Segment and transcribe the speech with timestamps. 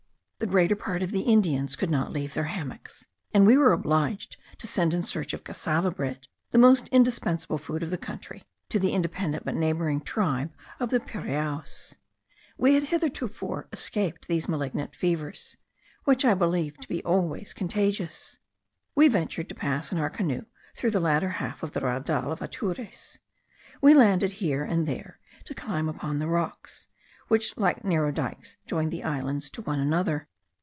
[0.39, 4.37] The greater part of the Indians could not leave their hammocks, and we were obliged
[4.57, 8.79] to send in search of cassava bread, the most indispensable food of the country, to
[8.79, 11.93] the independent but neighbouring tribe of the Piraoas.
[12.57, 13.29] We had hitherto
[13.71, 15.57] escaped these malignant fevers,
[16.05, 18.39] which I believe to be always contagious.
[18.95, 20.45] We ventured to pass in our canoe
[20.75, 23.19] through the latter half of the Raudal of Atures.
[23.79, 26.87] We landed here and there, to climb upon the rocks,
[27.27, 30.27] which like narrow dikes joined the islands to one another.